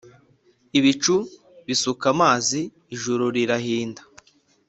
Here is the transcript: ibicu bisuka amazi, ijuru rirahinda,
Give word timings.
ibicu 0.79 1.15
bisuka 1.67 2.05
amazi, 2.13 2.59
ijuru 2.95 3.23
rirahinda, 3.35 4.01